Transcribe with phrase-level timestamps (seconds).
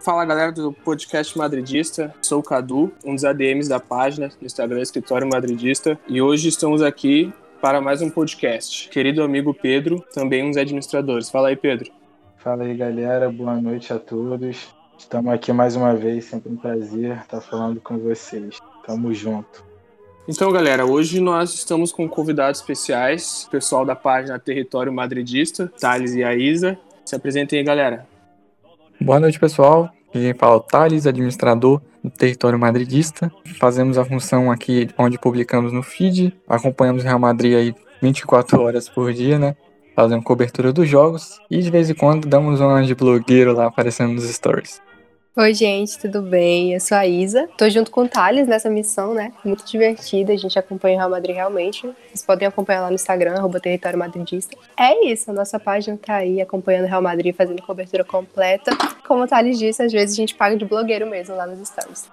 [0.00, 4.80] Fala galera do podcast Madridista, sou o Cadu, um dos ADMs da página no Instagram
[4.80, 7.30] Escritório Madridista, e hoje estamos aqui
[7.60, 8.88] para mais um podcast.
[8.88, 11.28] Querido amigo Pedro, também um dos administradores.
[11.28, 11.92] Fala aí, Pedro.
[12.38, 14.74] Fala aí, galera, boa noite a todos.
[14.96, 18.58] Estamos aqui mais uma vez, sempre um prazer estar falando com vocês.
[18.86, 19.62] Tamo junto.
[20.26, 26.24] Então, galera, hoje nós estamos com convidados especiais, pessoal da página Território Madridista, Thales e
[26.24, 26.78] Aisa.
[27.04, 28.09] Se apresentem aí, galera.
[29.02, 29.88] Boa noite, pessoal.
[30.12, 33.32] Quem fala é o Thales, administrador do território madridista.
[33.58, 36.36] Fazemos a função aqui onde publicamos no feed.
[36.46, 39.56] Acompanhamos o Real Madrid aí 24 horas por dia, né?
[39.96, 41.40] Fazendo cobertura dos jogos.
[41.50, 44.82] E de vez em quando damos uma de blogueiro lá aparecendo nos stories.
[45.36, 46.74] Oi, gente, tudo bem?
[46.74, 47.48] Eu sou a Isa.
[47.56, 49.32] Tô junto com o Thales nessa missão, né?
[49.44, 50.32] Muito divertida.
[50.32, 51.88] A gente acompanha o Real Madrid realmente.
[52.08, 54.56] Vocês podem acompanhar lá no Instagram, arroba Território Madridista.
[54.76, 58.76] É isso, a nossa página tá aí acompanhando o Real Madrid, fazendo cobertura completa.
[59.06, 62.10] Como o Thales disse, às vezes a gente paga de blogueiro mesmo lá nos stories.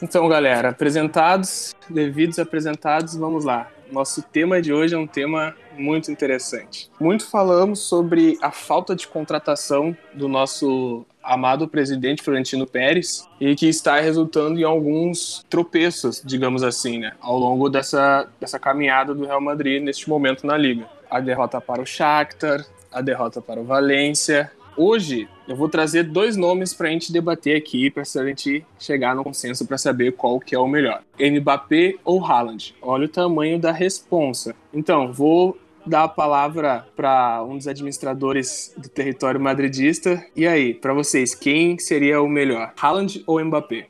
[0.00, 3.68] Então, galera, apresentados, devidos apresentados, vamos lá.
[3.90, 6.88] Nosso tema de hoje é um tema muito interessante.
[7.00, 13.68] Muito falamos sobre a falta de contratação do nosso amado presidente Florentino Pérez e que
[13.68, 19.40] está resultando em alguns tropeços, digamos assim, né, ao longo dessa, dessa caminhada do Real
[19.40, 20.86] Madrid neste momento na liga.
[21.10, 24.50] A derrota para o Shakhtar, a derrota para o Valência.
[24.76, 29.14] Hoje eu vou trazer dois nomes para a gente debater aqui, para a gente chegar
[29.14, 31.02] no consenso para saber qual que é o melhor.
[31.18, 32.74] Mbappé ou Haaland?
[32.82, 34.54] Olha o tamanho da responsa.
[34.72, 35.56] Então, vou
[35.86, 40.24] dar a palavra para um dos administradores do território madridista.
[40.34, 43.86] E aí, para vocês, quem seria o melhor, Haaland ou Mbappé?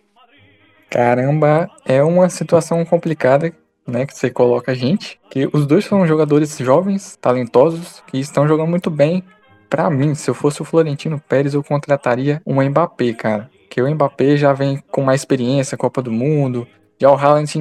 [0.91, 3.53] Caramba, é uma situação complicada,
[3.87, 8.47] né, que você coloca a gente, que os dois são jogadores jovens, talentosos, que estão
[8.47, 9.23] jogando muito bem.
[9.69, 13.51] Para mim, se eu fosse o Florentino Pérez, eu contrataria um Mbappé, cara.
[13.69, 16.67] Que o Mbappé já vem com mais experiência, Copa do Mundo,
[16.99, 17.53] já o Haaland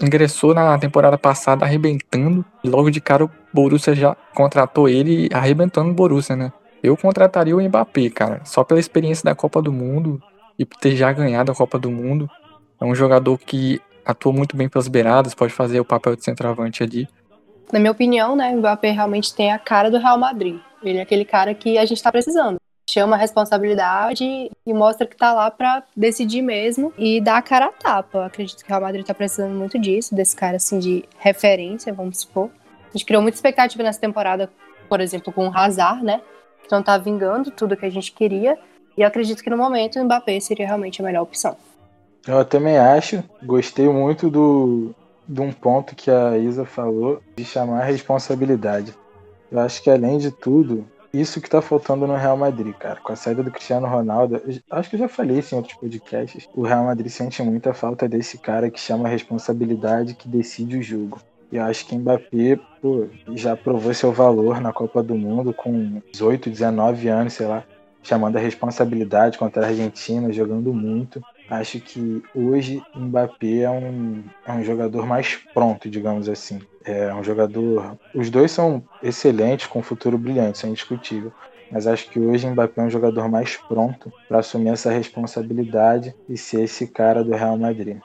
[0.00, 5.90] ingressou na temporada passada arrebentando e logo de cara o Borussia já contratou ele arrebentando
[5.90, 6.52] o Borussia, né?
[6.82, 10.22] Eu contrataria o Mbappé, cara, só pela experiência da Copa do Mundo
[10.58, 12.28] e por ter já ganhado a Copa do Mundo.
[12.80, 16.82] É um jogador que atua muito bem pelas beiradas, pode fazer o papel de centroavante
[16.82, 17.08] ali.
[17.72, 20.60] Na minha opinião, né, o Mbappé realmente tem a cara do Real Madrid.
[20.82, 22.58] Ele é aquele cara que a gente está precisando
[22.88, 24.24] chama a responsabilidade
[24.66, 28.26] e mostra que tá lá para decidir mesmo e dar a cara a tapa.
[28.26, 32.20] Acredito que o Real Madrid tá precisando muito disso, desse cara assim de referência, vamos
[32.20, 32.50] supor.
[32.88, 34.50] A gente criou muita expectativa nessa temporada,
[34.88, 36.20] por exemplo, com o Hazard, né?
[36.64, 38.58] Então tá vingando tudo que a gente queria.
[38.96, 41.56] E acredito que no momento o Mbappé seria realmente a melhor opção.
[42.26, 43.22] Eu também acho.
[43.42, 44.94] Gostei muito do,
[45.28, 48.94] de um ponto que a Isa falou de chamar a responsabilidade.
[49.50, 53.00] Eu acho que além de tudo, isso que tá faltando no Real Madrid, cara.
[53.00, 56.48] Com a saída do Cristiano Ronaldo, acho que eu já falei isso em outros podcasts.
[56.54, 60.82] O Real Madrid sente muita falta desse cara que chama a responsabilidade, que decide o
[60.82, 61.20] jogo.
[61.52, 66.50] E acho que Mbappé pô, já provou seu valor na Copa do Mundo com 18,
[66.50, 67.62] 19 anos, sei lá,
[68.02, 71.22] chamando a responsabilidade contra a Argentina, jogando muito.
[71.48, 76.60] Acho que hoje Mbappé é um, é um jogador mais pronto, digamos assim.
[76.84, 77.96] É um jogador.
[78.14, 81.32] Os dois são excelentes, com futuro brilhante, isso é indiscutível.
[81.70, 86.36] Mas acho que hoje Mbappé é um jogador mais pronto para assumir essa responsabilidade e
[86.36, 87.98] ser esse cara do Real Madrid.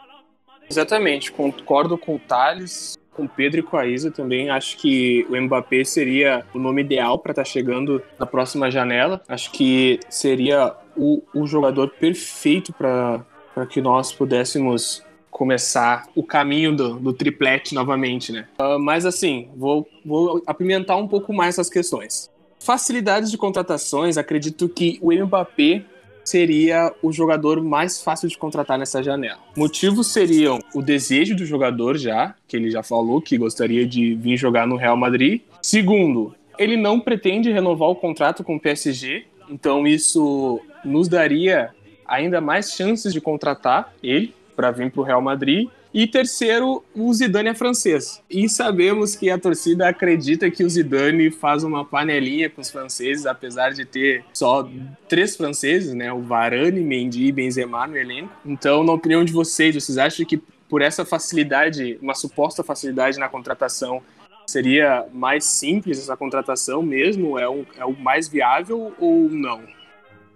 [0.69, 4.49] Exatamente, concordo com o Thales, com Pedro e com a Isa também.
[4.49, 9.21] Acho que o Mbappé seria o nome ideal para estar tá chegando na próxima janela.
[9.27, 13.25] Acho que seria o, o jogador perfeito para
[13.69, 18.47] que nós pudéssemos começar o caminho do, do triplete novamente, né?
[18.59, 22.29] Uh, mas assim, vou, vou apimentar um pouco mais essas questões.
[22.59, 25.83] Facilidades de contratações, acredito que o Mbappé
[26.29, 29.39] seria o jogador mais fácil de contratar nessa janela.
[29.55, 34.37] Motivos seriam o desejo do jogador já, que ele já falou que gostaria de vir
[34.37, 35.41] jogar no Real Madrid.
[35.61, 41.71] Segundo, ele não pretende renovar o contrato com o PSG, então isso nos daria
[42.05, 45.69] ainda mais chances de contratar ele para vir para o Real Madrid.
[45.93, 48.21] E terceiro, o Zidane é francês.
[48.29, 53.25] E sabemos que a torcida acredita que o Zidane faz uma panelinha com os franceses,
[53.25, 54.69] apesar de ter só
[55.07, 56.11] três franceses, né?
[56.11, 58.33] O Varane, Mendy e Benzema no elenco.
[58.45, 63.29] Então, na opinião de vocês, vocês acham que por essa facilidade, uma suposta facilidade na
[63.29, 64.01] contratação,
[64.45, 67.39] seria mais simples essa contratação mesmo?
[67.39, 69.61] É, um, é o mais viável ou não?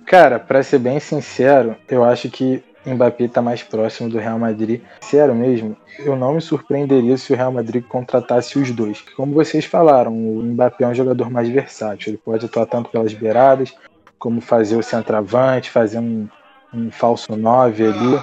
[0.05, 4.81] Cara, para ser bem sincero, eu acho que Mbappé está mais próximo do Real Madrid.
[5.01, 9.01] Sério mesmo, eu não me surpreenderia se o Real Madrid contratasse os dois.
[9.15, 12.11] Como vocês falaram, o Mbappé é um jogador mais versátil.
[12.11, 13.73] Ele pode atuar tanto pelas beiradas,
[14.19, 16.27] como fazer o centroavante, fazer um,
[16.73, 18.19] um falso 9 ali,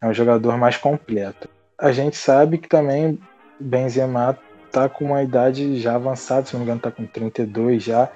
[0.00, 1.48] é um jogador mais completo.
[1.78, 3.18] A gente sabe que também
[3.58, 4.38] Benzema
[4.70, 8.08] tá com uma idade já avançada, se não me engano tá com 32 já,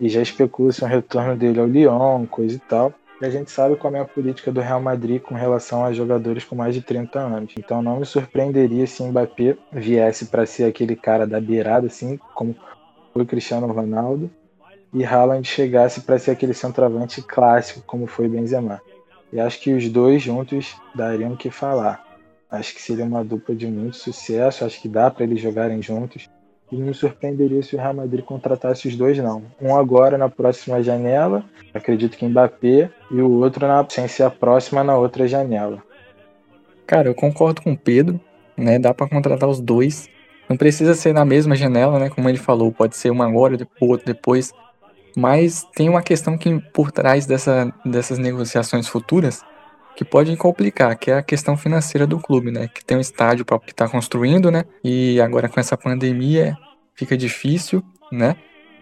[0.00, 2.94] e já especula-se um retorno dele ao Lyon, coisa e tal.
[3.20, 6.42] E a gente sabe qual é a política do Real Madrid com relação a jogadores
[6.42, 7.52] com mais de 30 anos.
[7.58, 12.56] Então não me surpreenderia se Mbappé viesse para ser aquele cara da beirada, assim como
[13.12, 14.30] foi Cristiano Ronaldo,
[14.92, 18.80] e Haaland chegasse para ser aquele centroavante clássico, como foi Benzema.
[19.30, 22.02] E acho que os dois juntos dariam o que falar.
[22.50, 26.28] Acho que seria uma dupla de muito sucesso, acho que dá para eles jogarem juntos.
[26.70, 29.42] E não me surpreenderia se o Real Madrid contratasse os dois, não.
[29.60, 31.44] Um agora na próxima janela,
[31.74, 35.82] acredito que Mbappé, e o outro na, sem ser a próxima na outra janela.
[36.86, 38.20] Cara, eu concordo com o Pedro,
[38.56, 38.78] né?
[38.78, 40.08] Dá para contratar os dois.
[40.48, 42.08] Não precisa ser na mesma janela, né?
[42.08, 44.52] Como ele falou, pode ser uma agora, outro depois.
[45.16, 49.44] Mas tem uma questão que por trás dessa, dessas negociações futuras
[49.96, 52.68] que pode complicar, que é a questão financeira do clube, né?
[52.68, 54.64] Que tem um estádio que está construindo, né?
[54.82, 56.56] E agora com essa pandemia
[56.94, 58.36] fica difícil, né?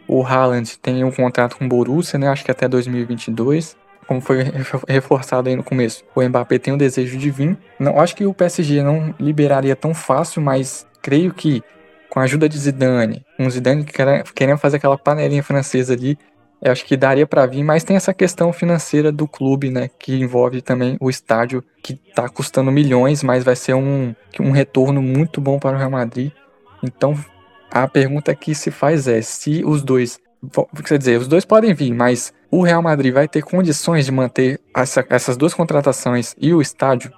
[0.07, 2.29] O Haaland tem um contrato com o Borussia, né?
[2.29, 3.77] Acho que até 2022.
[4.07, 4.43] Como foi
[4.89, 6.03] reforçado aí no começo.
[6.15, 7.59] O Mbappé tem o desejo de vir.
[7.79, 11.63] Não, acho que o PSG não liberaria tão fácil, mas creio que
[12.09, 13.85] com a ajuda de Zidane, um Zidane
[14.35, 16.19] querendo fazer aquela panelinha francesa ali,
[16.61, 20.15] eu acho que daria para vir, mas tem essa questão financeira do clube, né, que
[20.19, 25.41] envolve também o estádio que tá custando milhões, mas vai ser um, um retorno muito
[25.41, 26.33] bom para o Real Madrid.
[26.83, 27.15] Então,
[27.71, 30.19] a pergunta que se faz é se os dois,
[30.85, 34.61] quer dizer, os dois podem vir, mas o Real Madrid vai ter condições de manter
[34.75, 37.13] essa, essas duas contratações e o estádio?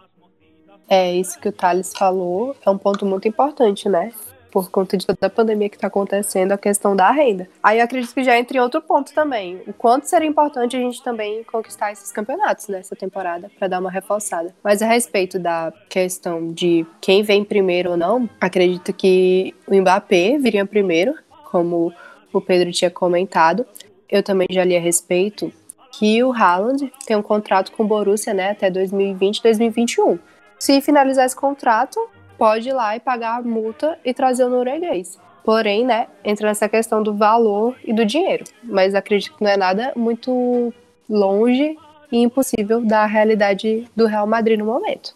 [0.89, 4.13] É, isso que o Thales falou é um ponto muito importante, né?
[4.51, 7.49] Por conta de toda a pandemia que está acontecendo, a questão da renda.
[7.63, 9.63] Aí eu acredito que já entra em outro ponto também.
[9.67, 13.91] O quanto seria importante a gente também conquistar esses campeonatos nessa temporada, para dar uma
[13.91, 14.55] reforçada.
[14.63, 20.39] Mas a respeito da questão de quem vem primeiro ou não, acredito que o Mbappé
[20.39, 21.15] viria primeiro,
[21.51, 21.93] como
[22.33, 23.67] o Pedro tinha comentado.
[24.09, 25.53] Eu também já li a respeito
[25.93, 30.19] que o Haaland tem um contrato com o Borussia né, até 2020, 2021.
[30.59, 31.99] Se finalizar esse contrato,
[32.41, 35.21] pode ir lá e pagar a multa e trazer o norueguês.
[35.45, 38.45] Porém, né, entra nessa questão do valor e do dinheiro.
[38.65, 40.73] Mas acredito que não é nada muito
[41.07, 41.77] longe
[42.11, 45.15] e impossível da realidade do Real Madrid no momento.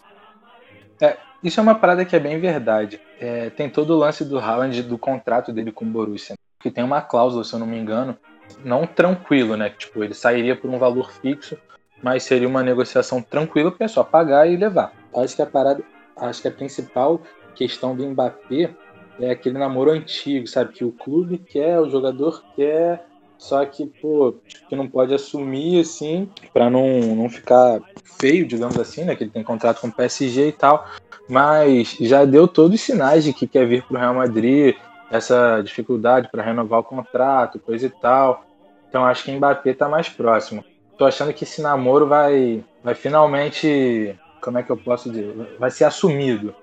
[1.01, 3.01] É, isso é uma parada que é bem verdade.
[3.19, 6.83] É, tem todo o lance do Haaland, do contrato dele com o Borussia, que tem
[6.83, 8.15] uma cláusula, se eu não me engano,
[8.63, 9.71] não tranquilo, né?
[9.71, 11.57] Tipo, ele sairia por um valor fixo,
[12.03, 14.93] mas seria uma negociação tranquila, porque é só pagar e levar.
[15.15, 15.83] Acho que a parada
[16.17, 17.21] acho que a principal
[17.55, 18.73] questão do Mbappé
[19.19, 20.73] é aquele namoro antigo, sabe?
[20.73, 23.05] Que o clube quer, o jogador quer,
[23.37, 24.35] só que, pô,
[24.67, 27.81] que não pode assumir, assim, para não, não ficar
[28.19, 29.15] feio, digamos assim, né?
[29.15, 30.85] Que ele tem contrato com o PSG e tal.
[31.27, 34.75] Mas já deu todos os sinais de que quer vir pro Real Madrid,
[35.11, 38.45] essa dificuldade para renovar o contrato, coisa e tal.
[38.89, 40.63] Então acho que Mbappé tá mais próximo.
[40.97, 45.35] Tô achando que esse namoro vai, vai finalmente como é que eu posso dizer?
[45.59, 46.53] Vai ser assumido.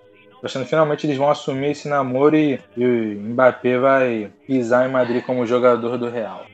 [0.40, 4.93] Tô achando que finalmente eles vão assumir esse namoro e, o Mbappé vai pisar em
[4.93, 6.46] Madrid como jogador do Real.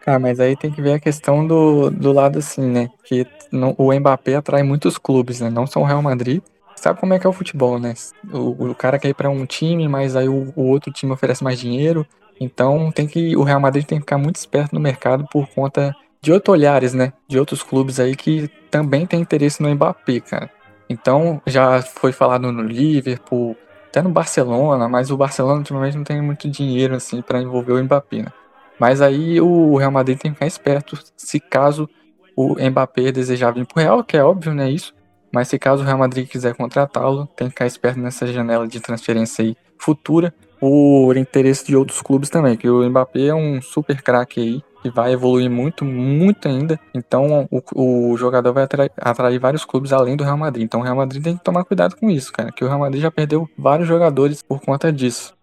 [0.00, 2.88] Cara, mas aí tem que ver a questão do, do lado assim, né?
[3.04, 5.50] Que não, o Mbappé atrai muitos clubes, né?
[5.50, 6.42] Não só o Real Madrid.
[6.74, 7.94] Sabe como é que é o futebol, né?
[8.32, 11.44] O, o cara quer ir pra um time, mas aí o, o outro time oferece
[11.44, 12.06] mais dinheiro.
[12.40, 15.94] Então tem que o Real Madrid tem que ficar muito esperto no mercado por conta
[16.26, 17.12] de outros olhares, né?
[17.28, 20.50] De outros clubes aí que também tem interesse no Mbappé, cara.
[20.90, 23.56] Então, já foi falado no Liverpool,
[23.86, 27.84] até no Barcelona, mas o Barcelona ultimamente não tem muito dinheiro assim para envolver o
[27.84, 28.32] Mbappé, né?
[28.76, 31.88] Mas aí o Real Madrid tem que ficar esperto se caso
[32.36, 34.92] o Mbappé desejar vir pro Real, que é óbvio, né, isso.
[35.32, 38.80] Mas se caso o Real Madrid quiser contratá-lo, tem que ficar esperto nessa janela de
[38.80, 44.02] transferência aí futura, por interesse de outros clubes também, que o Mbappé é um super
[44.02, 46.78] craque aí, que vai evoluir muito, muito ainda.
[46.94, 50.64] Então o, o jogador vai atrair, atrair, vários clubes além do Real Madrid.
[50.64, 53.02] Então o Real Madrid tem que tomar cuidado com isso, cara, que o Real Madrid
[53.02, 55.34] já perdeu vários jogadores por conta disso.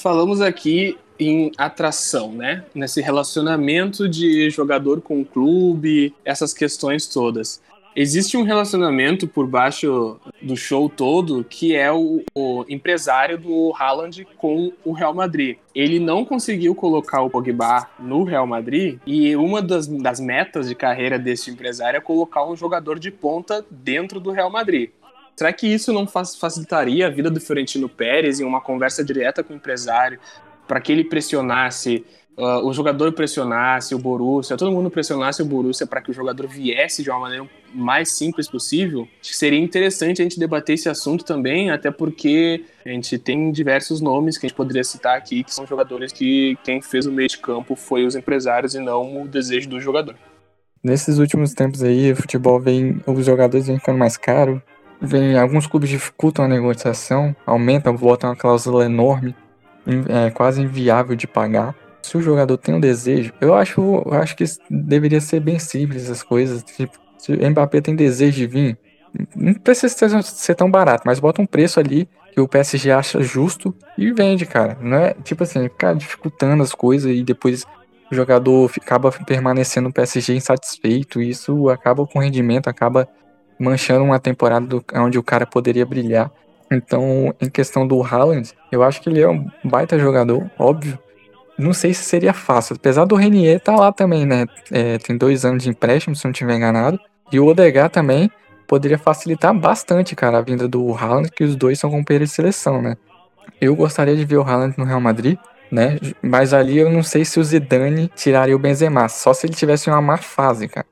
[0.00, 2.64] Falamos aqui em atração, né?
[2.74, 7.60] Nesse relacionamento de jogador com o clube, essas questões todas.
[7.94, 14.26] Existe um relacionamento por baixo do show todo que é o, o, empresário do Haaland
[14.38, 15.58] com o Real Madrid.
[15.74, 20.74] Ele não conseguiu colocar o Pogba no Real Madrid e uma das, das metas de
[20.74, 24.90] carreira desse empresário é colocar um jogador de ponta dentro do Real Madrid.
[25.36, 29.52] Será que isso não facilitaria a vida do Florentino Pérez em uma conversa direta com
[29.52, 30.18] o empresário
[30.66, 32.04] para que ele pressionasse
[32.36, 36.46] uh, o jogador pressionasse o Borussia, todo mundo pressionasse o Borussia para que o jogador
[36.46, 41.70] viesse de uma maneira mais simples possível, seria interessante a gente debater esse assunto também,
[41.70, 45.66] até porque a gente tem diversos nomes que a gente poderia citar aqui, que são
[45.66, 49.68] jogadores que quem fez o meio de campo foi os empresários e não o desejo
[49.68, 50.14] do jogador.
[50.82, 54.60] Nesses últimos tempos aí, o futebol vem, os jogadores vêm ficando mais caro,
[55.00, 59.34] vem, alguns clubes dificultam a negociação, aumentam, botam uma cláusula enorme,
[60.08, 64.36] é quase inviável de pagar se o jogador tem um desejo, eu acho, eu acho
[64.36, 66.62] que deveria ser bem simples as coisas.
[66.62, 68.78] Tipo, se o Mbappé tem desejo de vir,
[69.36, 73.74] não precisa ser, tão barato, mas bota um preço ali que o PSG acha justo
[73.96, 74.76] e vende, cara.
[74.80, 77.64] Não é tipo assim, ficar dificultando as coisas e depois
[78.10, 81.20] o jogador acaba permanecendo no PSG insatisfeito.
[81.20, 83.06] E isso acaba com o rendimento, acaba
[83.58, 86.30] manchando uma temporada do, onde o cara poderia brilhar.
[86.70, 90.98] Então, em questão do Haaland, eu acho que ele é um baita jogador, óbvio
[91.58, 92.76] não sei se seria fácil.
[92.76, 94.46] Apesar do Renier tá lá também, né?
[94.70, 96.98] É, tem dois anos de empréstimo, se não estiver enganado.
[97.30, 98.30] E o Odegar também
[98.66, 102.80] poderia facilitar bastante, cara, a vinda do Haaland, que os dois são companheiros de seleção,
[102.80, 102.96] né?
[103.60, 105.38] Eu gostaria de ver o Haaland no Real Madrid,
[105.70, 105.98] né?
[106.22, 109.88] Mas ali eu não sei se o Zidane tiraria o Benzema, só se ele tivesse
[109.88, 110.86] uma má fase, cara.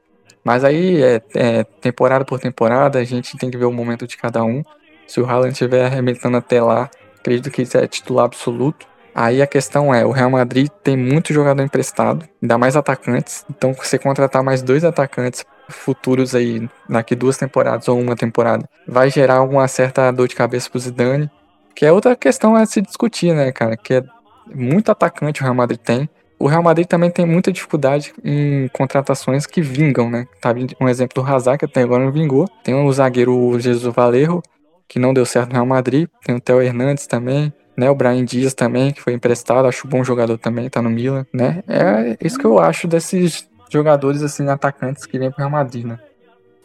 [0.44, 4.16] Mas aí é, é temporada por temporada, a gente tem que ver o momento de
[4.16, 4.62] cada um.
[5.06, 8.86] Se o Haaland estiver arrebentando até lá, acredito que isso é titular absoluto.
[9.14, 13.44] Aí a questão é, o Real Madrid tem muito jogador emprestado, ainda mais atacantes.
[13.50, 19.10] Então, você contratar mais dois atacantes futuros aí, daqui duas temporadas ou uma temporada, vai
[19.10, 21.30] gerar alguma certa dor de cabeça pro Zidane.
[21.74, 23.76] Que é outra questão a se discutir, né, cara?
[23.76, 24.04] Que é
[24.52, 26.08] muito atacante o Real Madrid tem.
[26.38, 30.26] O Real Madrid também tem muita dificuldade em contratações que vingam, né?
[30.40, 32.48] Tá um exemplo do Hazard, que até agora não vingou.
[32.64, 34.42] Tem o zagueiro Jesus Valerro,
[34.88, 36.08] que não deu certo no Real Madrid.
[36.24, 37.90] Tem o Theo Hernandes também né?
[37.90, 41.64] O Brian Dias também, que foi emprestado, acho bom jogador também, tá no Milan, né?
[41.66, 45.98] É isso que eu acho desses jogadores, assim, atacantes que vêm pro Real Madrid, né?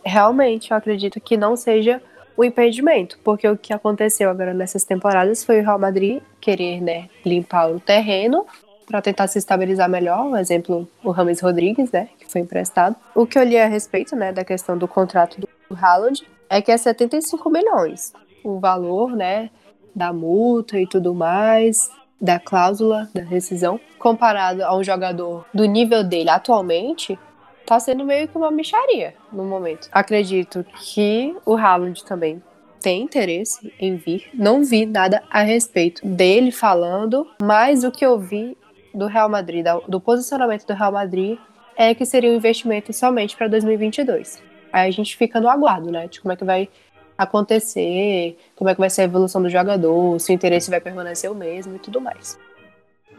[0.03, 2.01] Realmente, eu acredito que não seja
[2.35, 7.07] o impedimento, porque o que aconteceu agora nessas temporadas foi o Real Madrid querer, né,
[7.25, 8.45] limpar o terreno
[8.85, 12.95] para tentar se estabilizar melhor, um exemplo, o Rames Rodrigues, né, que foi emprestado.
[13.15, 15.47] O que eu li a respeito, né, da questão do contrato do
[15.81, 19.49] Haaland é que é 75 milhões o valor, né,
[19.95, 26.03] da multa e tudo mais, da cláusula da rescisão, comparado a um jogador do nível
[26.03, 27.17] dele atualmente,
[27.65, 29.89] tá sendo meio que uma micharia no momento.
[29.91, 32.41] Acredito que o Haaland também
[32.81, 34.29] tem interesse em vir.
[34.33, 38.55] Não vi nada a respeito dele falando, mas o que eu vi
[38.93, 41.37] do Real Madrid, do posicionamento do Real Madrid,
[41.75, 44.41] é que seria um investimento somente para 2022.
[44.71, 46.69] Aí a gente fica no aguardo, né, de como é que vai
[47.17, 51.31] acontecer, como é que vai ser a evolução do jogador, se o interesse vai permanecer
[51.31, 52.37] o mesmo e tudo mais.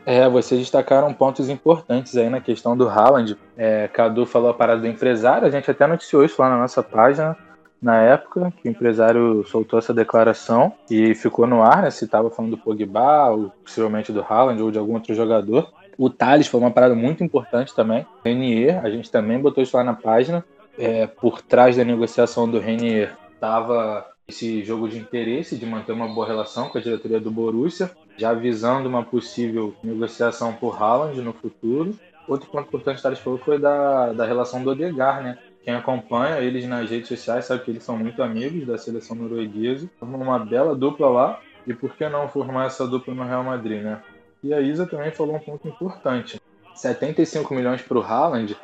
[0.04, 3.36] É, vocês destacaram pontos importantes aí na questão do Haaland.
[3.56, 6.82] É, Cadu falou a parada do empresário, a gente até noticiou isso lá na nossa
[6.82, 7.36] página
[7.80, 12.30] na época, que o empresário soltou essa declaração e ficou no ar, né, se estava
[12.30, 15.70] falando do Pogba, ou possivelmente do Haaland ou de algum outro jogador.
[15.98, 18.06] O Thales foi uma parada muito importante também.
[18.24, 20.44] Renier, a gente também botou isso lá na página.
[20.78, 26.08] É, por trás da negociação do Renier estava esse jogo de interesse de manter uma
[26.08, 31.32] boa relação com a diretoria do Borussia, já visando uma possível negociação por Haaland no
[31.32, 31.94] futuro.
[32.26, 35.38] Outro ponto importante que falou foi da, da relação do Odegar, né?
[35.62, 39.88] Quem acompanha eles nas redes sociais sabe que eles são muito amigos da seleção norueguesa.
[39.98, 41.40] Formam uma bela dupla lá.
[41.66, 44.00] E por que não formar essa dupla no Real Madrid, né?
[44.42, 46.40] E a Isa também falou um ponto importante.
[46.74, 48.56] 75 milhões para o Haaland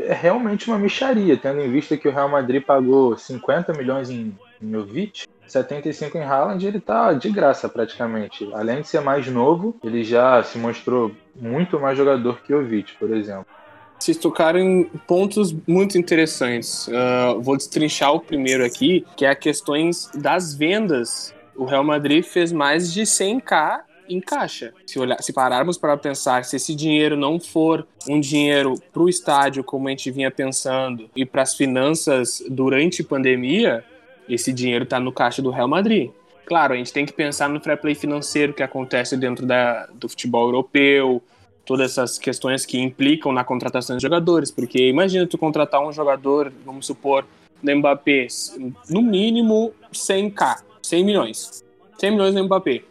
[0.00, 4.36] é realmente uma micharia, tendo em vista que o Real Madrid pagou 50 milhões em,
[4.62, 8.48] em Jovic, 75 em Haaland, ele tá de graça praticamente.
[8.54, 12.94] Além de ser mais novo, ele já se mostrou muito mais jogador que o Jovic,
[12.94, 13.46] por exemplo.
[13.98, 16.88] Vocês tocaram em pontos muito interessantes.
[16.88, 21.34] Uh, vou destrinchar o primeiro aqui, que é a questões das vendas.
[21.56, 24.72] O Real Madrid fez mais de 100k encaixa.
[24.86, 29.08] Se, olhar, se pararmos para pensar, se esse dinheiro não for um dinheiro para o
[29.08, 33.84] estádio, como a gente vinha pensando, e para as finanças durante pandemia,
[34.28, 36.10] esse dinheiro está no caixa do Real Madrid.
[36.46, 40.08] Claro, a gente tem que pensar no fair play financeiro que acontece dentro da, do
[40.08, 41.22] futebol europeu,
[41.64, 46.52] todas essas questões que implicam na contratação de jogadores, porque imagina tu contratar um jogador,
[46.64, 47.24] vamos supor,
[47.62, 48.26] no Mbappé,
[48.90, 51.64] no mínimo 100k, 100 milhões.
[51.98, 52.82] 100 milhões no Mbappé.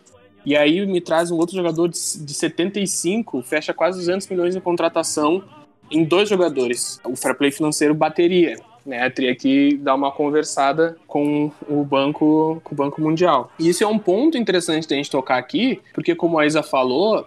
[0.46, 4.62] E aí me traz um outro jogador de, de 75, fecha quase 200 milhões de
[4.62, 5.44] contratação
[5.90, 7.00] em dois jogadores.
[7.04, 8.58] O fair play financeiro bateria.
[8.86, 9.10] né?
[9.10, 13.52] Teria que dar uma conversada com o banco, com o Banco Mundial.
[13.58, 17.26] E isso é um ponto interessante da gente tocar aqui, porque como a Isa falou,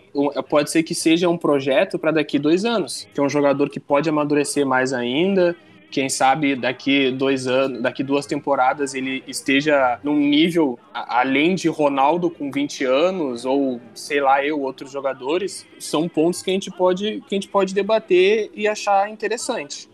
[0.49, 3.80] pode ser que seja um projeto para daqui dois anos, que é um jogador que
[3.80, 5.56] pode amadurecer mais ainda,
[5.90, 12.30] quem sabe daqui dois anos, daqui duas temporadas ele esteja num nível além de Ronaldo
[12.30, 17.22] com 20 anos ou sei lá eu outros jogadores são pontos que a gente pode
[17.28, 19.88] que a gente pode debater e achar interessante.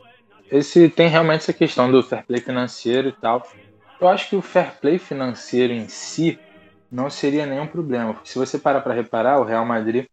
[0.50, 3.46] Esse tem realmente essa questão do fair play financeiro e tal.
[4.00, 6.38] Eu acho que o fair play financeiro em si
[6.90, 10.04] não seria nenhum problema, porque se você parar para reparar, o Real Madrid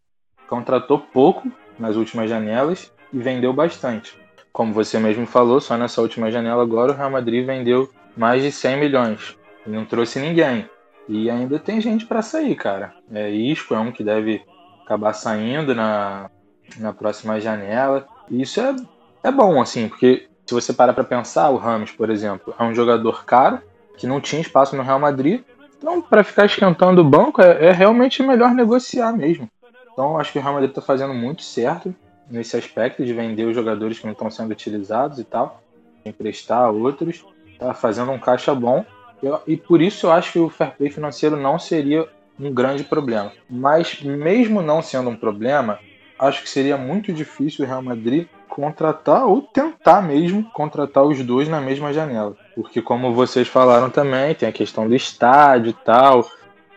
[0.48, 4.19] contratou pouco nas últimas janelas e vendeu bastante
[4.60, 8.52] como você mesmo falou, só nessa última janela agora o Real Madrid vendeu mais de
[8.52, 10.70] 100 milhões e não trouxe ninguém.
[11.08, 12.94] E ainda tem gente para sair, cara.
[13.10, 14.44] É, Isco é um que deve
[14.84, 16.30] acabar saindo na,
[16.78, 18.06] na próxima janela.
[18.30, 18.76] E isso é,
[19.24, 22.76] é bom, assim, porque se você parar para pensar, o Ramos, por exemplo, é um
[22.76, 23.62] jogador caro,
[23.96, 25.42] que não tinha espaço no Real Madrid.
[25.78, 29.48] Então, para ficar esquentando o banco, é, é realmente melhor negociar mesmo.
[29.94, 31.96] Então, acho que o Real Madrid está fazendo muito certo
[32.30, 35.62] nesse aspecto de vender os jogadores que não estão sendo utilizados e tal,
[36.06, 37.26] emprestar outros,
[37.58, 38.86] tá fazendo um caixa bom.
[39.22, 42.08] Eu, e por isso eu acho que o fair play financeiro não seria
[42.40, 43.32] um grande problema.
[43.50, 45.80] Mas mesmo não sendo um problema,
[46.18, 51.48] acho que seria muito difícil o Real Madrid contratar ou tentar mesmo contratar os dois
[51.48, 52.36] na mesma janela.
[52.56, 56.26] Porque como vocês falaram também, tem a questão do estádio e tal,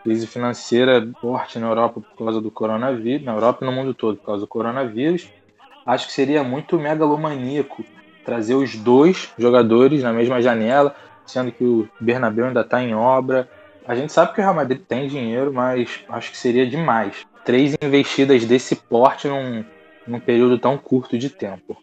[0.03, 4.17] crise financeira forte na Europa por causa do coronavírus, na Europa e no mundo todo
[4.17, 5.29] por causa do coronavírus
[5.85, 7.85] acho que seria muito megalomaníaco
[8.25, 10.95] trazer os dois jogadores na mesma janela,
[11.27, 13.49] sendo que o Bernabéu ainda está em obra.
[13.87, 17.27] A gente sabe que o Real Madrid tem dinheiro, mas acho que seria demais.
[17.45, 19.65] Três investidas desse porte num,
[20.07, 21.77] num período tão curto de tempo.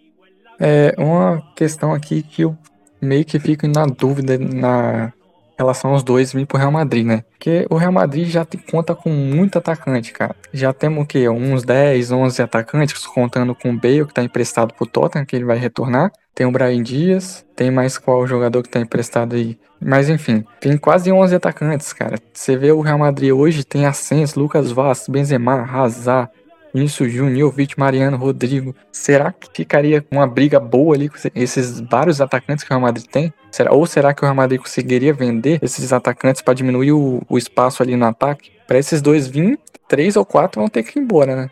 [0.57, 2.57] É uma questão aqui que eu
[3.01, 5.13] meio que fico na dúvida na
[5.59, 7.23] relação aos dois vir pro Real Madrid, né?
[7.31, 10.35] Porque o Real Madrid já te, conta com muito atacante, cara.
[10.53, 11.27] Já temos o quê?
[11.27, 15.45] Uns 10, 11 atacantes, contando com o Bale, que tá emprestado pro Tottenham, que ele
[15.45, 16.11] vai retornar.
[16.33, 19.59] Tem o Brian Dias, tem mais qual jogador que tá emprestado aí.
[19.81, 22.17] Mas enfim, tem quase 11 atacantes, cara.
[22.33, 26.29] Você vê o Real Madrid hoje, tem Ascenso, Lucas Vaz, Benzema, Hazard,
[26.73, 28.75] Vinícius Júnior, Jovic, Mariano, Rodrigo.
[28.91, 33.05] Será que ficaria uma briga boa ali com esses vários atacantes que o Real Madrid
[33.05, 33.33] tem?
[33.51, 37.37] Será, ou será que o Real Madrid conseguiria vender esses atacantes para diminuir o, o,
[37.37, 38.51] espaço ali no ataque?
[38.67, 41.49] Para esses dois vir, três ou quatro vão ter que ir embora, né?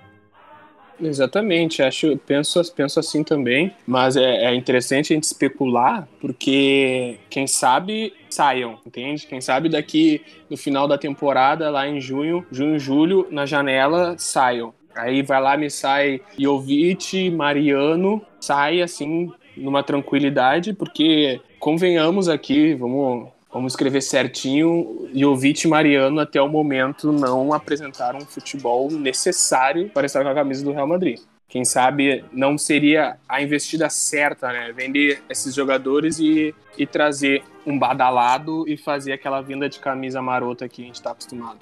[0.99, 7.45] Exatamente, acho, penso, penso assim também, mas é, é, interessante a gente especular, porque quem
[7.45, 9.27] sabe saiam, entende?
[9.27, 14.73] Quem sabe daqui no final da temporada, lá em junho, junho, julho, na janela, saiam.
[14.97, 23.29] Aí vai lá, me sai Jovic, Mariano, sai assim numa tranquilidade, porque convenhamos aqui, vamos,
[23.51, 30.05] vamos escrever certinho, Jovic e Mariano até o momento não apresentaram um futebol necessário para
[30.05, 31.19] estar com a camisa do Real Madrid.
[31.49, 34.73] Quem sabe não seria a investida certa, né?
[34.73, 40.67] Vender esses jogadores e, e trazer um badalado e fazer aquela vinda de camisa marota
[40.67, 41.59] que a gente está acostumado.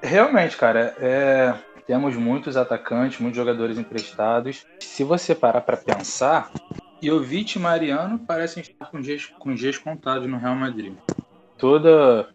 [0.00, 1.54] Realmente, cara, é,
[1.86, 4.66] temos muitos atacantes, muitos jogadores emprestados.
[4.80, 6.50] Se você parar para pensar,
[7.02, 10.94] Jovic e Mariano parecem estar com dias, com dias contados no Real Madrid.
[11.56, 12.28] Toda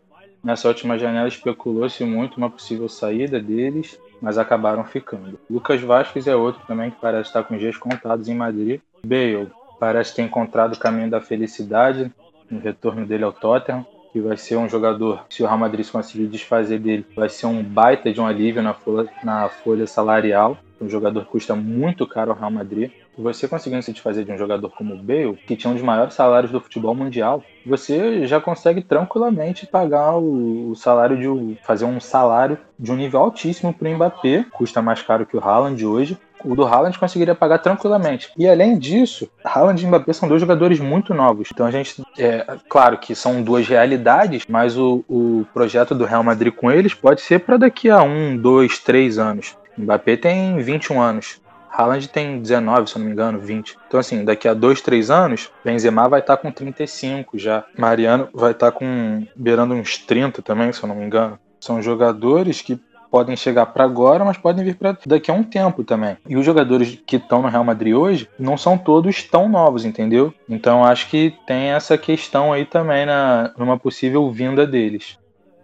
[0.44, 5.40] nessa última janela especulou-se muito uma possível saída deles, mas acabaram ficando.
[5.50, 8.80] Lucas Vasquez é outro também que parece estar com dias contados em Madrid.
[9.04, 12.12] Bale parece ter encontrado o caminho da felicidade
[12.50, 16.28] no retorno dele ao Tottenham que vai ser um jogador, se o Real Madrid conseguir
[16.28, 20.58] desfazer dele, vai ser um baita de um alívio na folha, na folha salarial.
[20.80, 22.92] Um jogador custa muito caro ao Real Madrid.
[23.18, 26.16] Você conseguindo se desfazer de um jogador como o Bale, que tinha um dos maiores
[26.16, 32.00] salários do futebol mundial, você já consegue tranquilamente pagar o, o salário de fazer um
[32.00, 36.18] salário de um nível altíssimo para o Mbappé, custa mais caro que o Haaland hoje,
[36.44, 38.32] o do Haaland conseguiria pagar tranquilamente.
[38.38, 41.50] E além disso, Haaland e Mbappé são dois jogadores muito novos.
[41.54, 46.24] Então a gente, é claro que são duas realidades, mas o, o projeto do Real
[46.24, 49.56] Madrid com eles pode ser para daqui a um, dois, três anos.
[49.78, 51.42] Mbappé tem 21 anos.
[51.72, 53.78] Haaland tem 19, se eu não me engano, 20.
[53.88, 57.64] Então, assim, daqui a dois, três anos, Benzema vai estar tá com 35 já.
[57.78, 61.40] Mariano vai estar tá com beirando uns 30 também, se eu não me engano.
[61.62, 62.80] São jogadores que
[63.12, 66.18] podem chegar para agora, mas podem vir para daqui a um tempo também.
[66.28, 70.34] E os jogadores que estão no Real Madrid hoje não são todos tão novos, entendeu?
[70.50, 75.20] Então acho que tem essa questão aí também na numa possível vinda deles.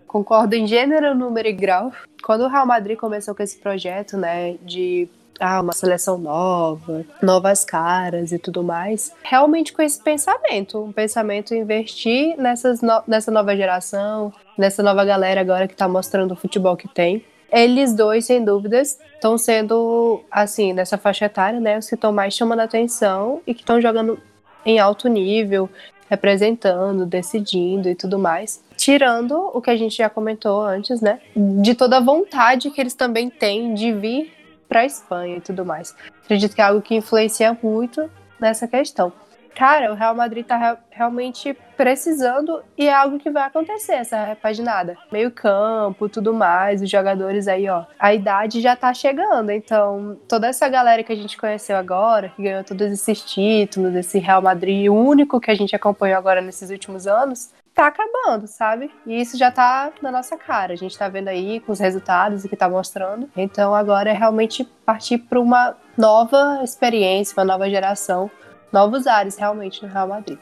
[0.05, 1.91] Concordo em gênero, número e grau.
[2.23, 5.07] Quando o Real Madrid começou com esse projeto, né, de
[5.39, 9.13] ah, uma seleção nova, novas caras e tudo mais.
[9.23, 15.41] Realmente com esse pensamento, um pensamento investir nessas no nessa nova geração, nessa nova galera
[15.41, 17.23] agora que tá mostrando o futebol que tem.
[17.51, 22.33] Eles dois, sem dúvidas, estão sendo, assim, nessa faixa etária, né, os que estão mais
[22.33, 24.19] chamando atenção e que estão jogando
[24.65, 25.69] em alto nível,
[26.09, 28.63] representando, decidindo e tudo mais.
[28.75, 31.19] Tirando o que a gente já comentou antes, né?
[31.35, 34.33] De toda a vontade que eles também têm de vir
[34.67, 35.95] para a Espanha e tudo mais.
[36.23, 39.11] Acredito que é algo que influencia muito nessa questão.
[39.57, 44.95] Cara, o Real Madrid tá realmente precisando e é algo que vai acontecer, essa repaginada.
[45.11, 47.85] Meio campo, tudo mais, os jogadores aí, ó.
[47.97, 52.43] A idade já tá chegando, então toda essa galera que a gente conheceu agora, que
[52.43, 57.07] ganhou todos esses títulos, esse Real Madrid único que a gente acompanhou agora nesses últimos
[57.07, 58.91] anos, tá acabando, sabe?
[59.07, 60.73] E isso já tá na nossa cara.
[60.73, 63.27] A gente tá vendo aí com os resultados e que tá mostrando.
[63.35, 68.29] Então agora é realmente partir para uma nova experiência, uma nova geração
[68.71, 70.39] novos ares realmente no Real Madrid.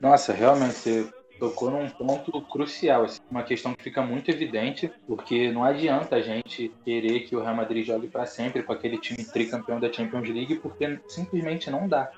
[0.00, 5.50] Nossa, realmente você tocou num ponto crucial, assim, uma questão que fica muito evidente, porque
[5.50, 9.24] não adianta a gente querer que o Real Madrid jogue para sempre com aquele time
[9.24, 12.10] tricampeão da Champions League, porque simplesmente não dá.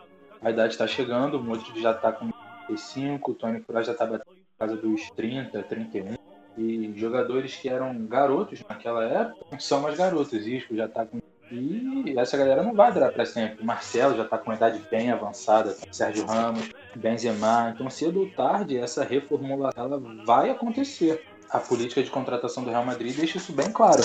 [0.43, 2.31] A idade está chegando, o Modric já está com
[2.67, 6.17] 35, o Tony Kroos já está batendo na casa dos 30, 31.
[6.59, 10.47] E jogadores que eram garotos naquela época são mais garotos.
[10.47, 11.19] Isco já está com
[11.53, 13.65] e essa galera não vai durar para sempre.
[13.65, 17.73] Marcelo já está com uma idade bem avançada, Sérgio Ramos, Benzema.
[17.75, 21.23] Então, cedo ou tarde, essa reformulação ela vai acontecer.
[21.51, 24.01] A política de contratação do Real Madrid deixa isso bem claro.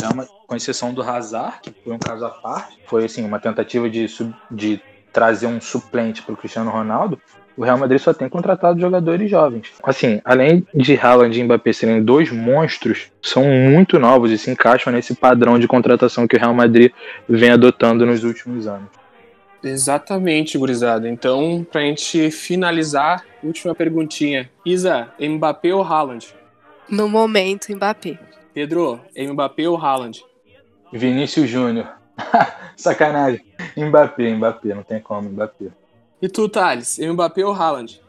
[0.46, 4.06] Com exceção do Hazard, que foi um caso à parte, foi assim uma tentativa de,
[4.52, 4.82] de
[5.14, 7.22] trazer um suplente para o Cristiano Ronaldo
[7.58, 9.74] o Real Madrid só tem contratado jogadores jovens.
[9.84, 14.94] Assim, além de Haaland e Mbappé serem dois monstros, são muito novos e se encaixam
[14.94, 16.92] nesse padrão de contratação que o Real Madrid
[17.28, 18.90] vem adotando nos últimos anos.
[19.64, 21.10] Exatamente, gurizada.
[21.10, 24.50] Então, pra gente finalizar, última perguntinha.
[24.64, 26.28] Isa, Mbappé ou Haaland?
[26.88, 28.20] No momento, Mbappé.
[28.54, 30.24] Pedro, Mbappé ou Haaland?
[30.94, 31.88] Vinícius Júnior.
[32.78, 33.42] Sacanagem.
[33.76, 35.66] Mbappé, Mbappé, não tem como, Mbappé.
[36.20, 38.02] E tu, Thales, Mbappé ou Haaland?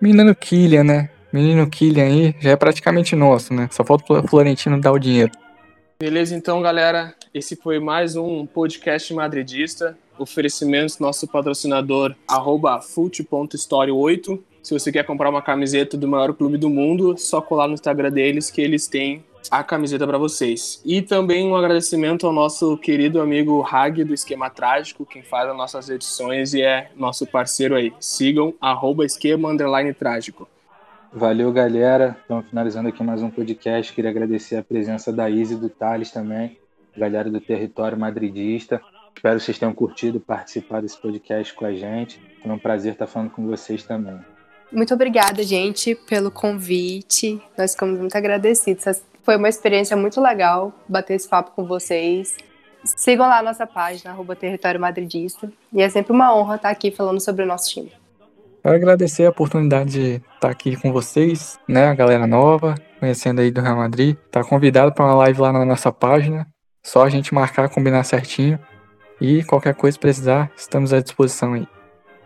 [0.00, 1.10] Menino Kylian, né?
[1.32, 3.68] Menino Kylian aí já é praticamente nosso, né?
[3.72, 5.32] Só falta o Florentino dar o dinheiro.
[5.98, 7.14] Beleza, então, galera.
[7.32, 9.96] Esse foi mais um podcast madridista.
[10.18, 14.38] Oferecimentos nosso patrocinador, arroba fute.story8.
[14.62, 18.10] Se você quer comprar uma camiseta do maior clube do mundo, só colar no Instagram
[18.10, 20.80] deles que eles têm a camiseta para vocês.
[20.84, 25.56] E também um agradecimento ao nosso querido amigo Hag do Esquema Trágico, quem faz as
[25.56, 27.92] nossas edições e é nosso parceiro aí.
[28.00, 30.48] Sigam arroba esquema underline trágico.
[31.12, 32.16] Valeu, galera.
[32.20, 33.92] Estamos finalizando aqui mais um podcast.
[33.92, 36.58] Queria agradecer a presença da Izzy e do Thales também,
[36.96, 38.80] galera do território madridista.
[39.16, 42.20] Espero que vocês tenham curtido participar desse podcast com a gente.
[42.42, 44.18] Foi um prazer estar falando com vocês também.
[44.70, 47.40] Muito obrigada, gente, pelo convite.
[47.56, 48.84] Nós ficamos muito agradecidos.
[49.28, 52.34] Foi uma experiência muito legal bater esse papo com vocês.
[52.82, 55.52] Sigam lá a nossa página, arroba Território Madridista.
[55.70, 57.92] E é sempre uma honra estar aqui falando sobre o nosso time.
[58.62, 61.88] Quero agradecer a oportunidade de estar aqui com vocês, né?
[61.88, 64.16] A galera nova, conhecendo aí do Real Madrid.
[64.30, 66.46] Tá convidado para uma live lá na nossa página.
[66.82, 68.58] Só a gente marcar, combinar certinho.
[69.20, 71.68] E qualquer coisa precisar, estamos à disposição aí.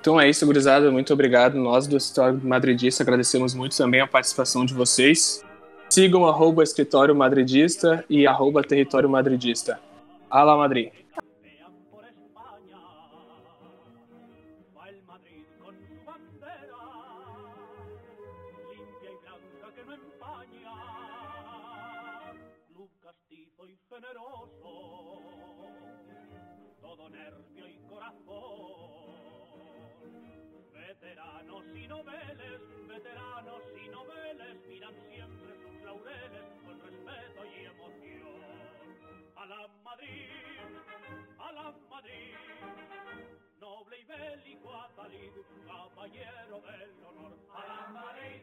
[0.00, 0.88] Então é isso, gurizada.
[0.92, 1.58] Muito obrigado.
[1.58, 5.44] Nós do História Madridista agradecemos muito também a participação de vocês.
[5.92, 9.78] Sigam arroba escritório madridista e arroba território madridista.
[10.30, 10.90] Ala Madrid.
[30.72, 35.41] Veteranos y noveles, veteranos y noveles miran siempre
[35.92, 38.42] laureles con respeto y emoción.
[39.36, 40.28] A la Madrid,
[41.38, 42.34] a la Madrid,
[43.60, 45.32] noble y bélico Atalid,
[45.66, 47.36] caballero del honor.
[47.54, 48.42] A la Madrid,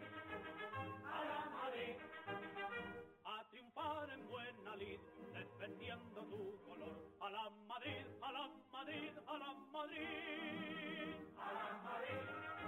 [1.06, 1.96] a la Madrid,
[3.26, 5.00] a triunfar en buena lid,
[5.34, 6.98] defendiendo tu color.
[7.22, 10.06] A la Madrid, a la Madrid, a la Madrid,
[11.38, 12.59] a la Madrid.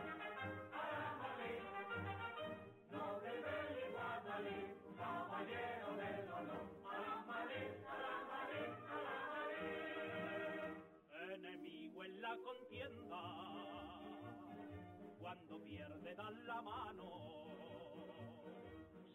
[12.38, 13.22] Contienda,
[15.20, 17.12] cuando pierde dan la mano,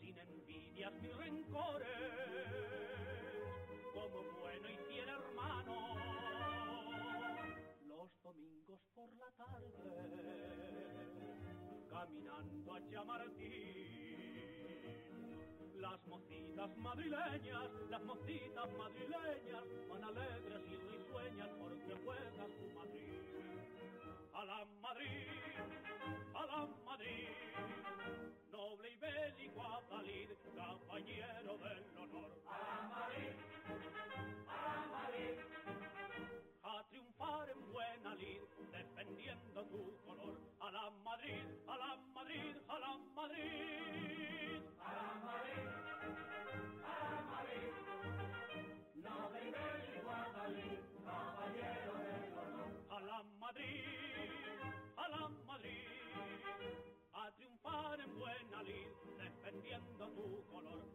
[0.00, 1.88] sin envidias ni rencores,
[3.94, 5.76] como bueno y fiel hermano.
[8.22, 9.82] Domingos por la tarde,
[11.88, 13.86] caminando a Chamartín.
[15.76, 20.76] Las mocitas madrileñas, las mocitas madrileñas, van alegres y
[59.98, 60.85] tu color